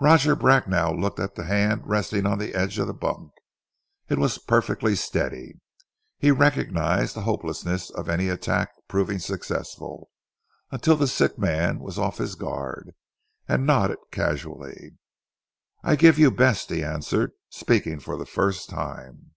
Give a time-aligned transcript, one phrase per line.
[0.00, 3.30] Roger Bracknell looked at the hand resting on the edge of the bunk.
[4.08, 5.60] It was perfectly steady.
[6.18, 10.10] He recognized the hopelessness of any attack proving successful,
[10.72, 12.96] until the sick man was off his guard,
[13.46, 14.98] and nodded casually.
[15.84, 19.34] "I give you best," he answered, speaking for the first time.